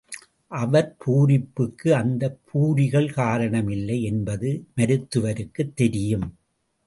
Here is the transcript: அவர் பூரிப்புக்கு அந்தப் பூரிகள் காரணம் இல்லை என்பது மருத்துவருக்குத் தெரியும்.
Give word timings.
அவர் 0.51 0.97
பூரிப்புக்கு 0.99 1.89
அந்தப் 1.91 2.39
பூரிகள் 2.45 3.13
காரணம் 3.13 3.69
இல்லை 3.69 4.03
என்பது 4.03 4.49
மருத்துவருக்குத் 4.75 5.75
தெரியும். 5.75 6.27